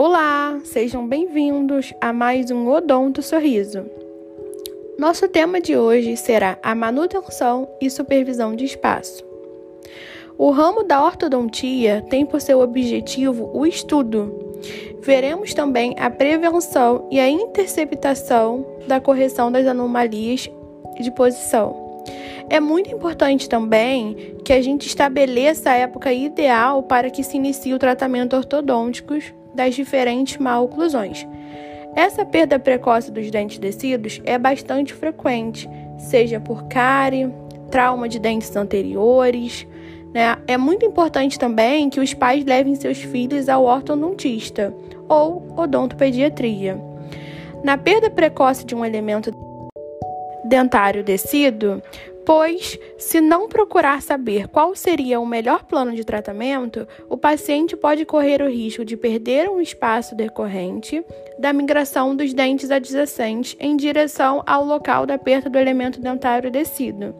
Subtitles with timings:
[0.00, 3.84] Olá, sejam bem-vindos a mais um Odonto Sorriso.
[4.96, 9.24] Nosso tema de hoje será a manutenção e supervisão de espaço.
[10.38, 14.54] O ramo da ortodontia tem por seu objetivo o estudo.
[15.00, 20.48] Veremos também a prevenção e a interceptação da correção das anomalias
[21.00, 22.04] de posição.
[22.48, 27.74] É muito importante também que a gente estabeleça a época ideal para que se inicie
[27.74, 29.14] o tratamento ortodôntico
[29.54, 31.26] das diferentes maloclusões.
[31.94, 35.68] Essa perda precoce dos dentes descidos é bastante frequente,
[35.98, 37.32] seja por cárie,
[37.70, 39.66] trauma de dentes anteriores.
[40.14, 40.36] Né?
[40.46, 44.72] É muito importante também que os pais levem seus filhos ao ortodontista
[45.08, 46.80] ou odontopediatria.
[47.64, 49.32] Na perda precoce de um elemento
[50.44, 51.82] dentário descido,
[52.28, 58.04] pois, se não procurar saber qual seria o melhor plano de tratamento, o paciente pode
[58.04, 61.02] correr o risco de perder um espaço decorrente
[61.38, 67.14] da migração dos dentes adjacentes em direção ao local da perda do elemento dentário descido,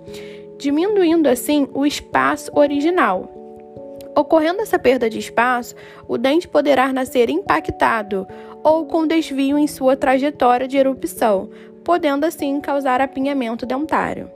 [0.59, 3.33] diminuindo assim o espaço original.
[4.15, 5.75] Ocorrendo essa perda de espaço,
[6.07, 8.27] o dente poderá nascer impactado
[8.63, 11.49] ou com desvio em sua trajetória de erupção,
[11.89, 14.31] podendo assim causar apinhamento dentário.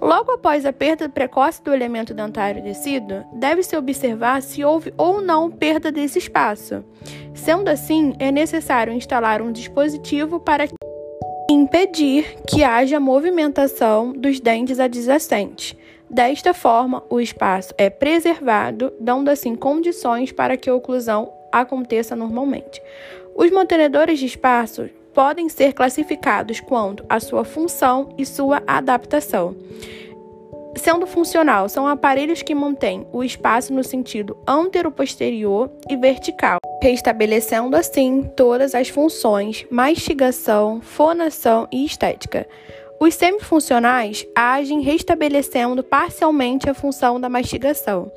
[0.00, 5.50] Logo após a perda precoce do elemento dentário descido, deve-se observar se houve ou não
[5.50, 6.82] perda desse espaço.
[7.34, 10.66] Sendo assim, é necessário instalar um dispositivo para
[11.50, 15.76] impedir que haja movimentação dos dentes adjacentes.
[16.08, 22.80] Desta forma, o espaço é preservado, dando assim condições para que a oclusão aconteça normalmente.
[23.36, 29.56] Os mantenedores de espaço podem ser classificados quanto à sua função e sua adaptação.
[30.76, 38.22] Sendo funcional, são aparelhos que mantêm o espaço no sentido antero-posterior e vertical, restabelecendo assim
[38.36, 42.46] todas as funções mastigação, fonação e estética.
[43.00, 48.10] Os semifuncionais agem restabelecendo parcialmente a função da mastigação.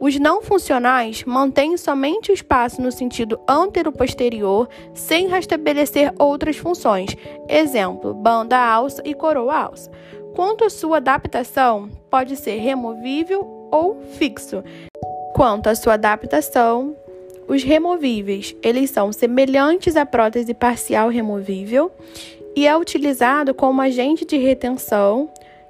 [0.00, 7.16] Os não funcionais mantêm somente o espaço no sentido antero-posterior, sem restabelecer outras funções,
[7.48, 9.90] exemplo, banda alça e coroa alça.
[10.34, 14.64] Quanto à sua adaptação, pode ser removível ou fixo.
[15.34, 16.96] Quanto à sua adaptação,
[17.46, 21.92] os removíveis, eles são semelhantes à prótese parcial removível
[22.56, 25.28] e é utilizado como agente de retenção,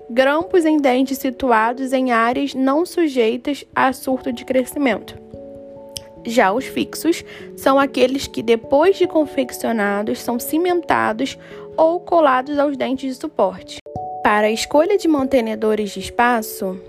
[0.09, 5.19] grampos em dentes situados em áreas não sujeitas a surto de crescimento.
[6.27, 7.25] Já os fixos
[7.57, 11.39] são aqueles que, depois de confeccionados, são cimentados
[11.77, 13.79] ou colados aos dentes de suporte.
[14.23, 16.81] Para a escolha de mantenedores de espaço,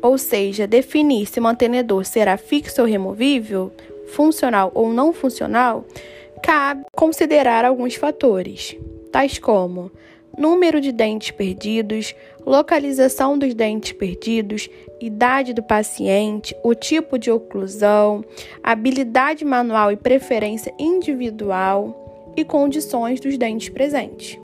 [0.00, 3.70] ou seja, definir se o mantenedor será fixo ou removível,
[4.08, 5.84] funcional ou não funcional,
[6.42, 8.78] cabe considerar alguns fatores
[9.10, 9.90] tais como
[10.36, 12.14] número de dentes perdidos,
[12.46, 14.68] localização dos dentes perdidos,
[15.00, 18.24] idade do paciente, o tipo de oclusão,
[18.62, 24.38] habilidade manual e preferência individual e condições dos dentes presentes.